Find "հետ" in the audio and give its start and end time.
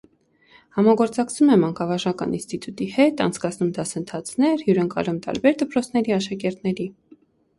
2.95-3.21